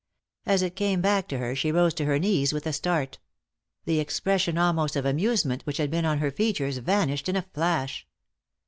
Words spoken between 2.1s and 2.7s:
knees with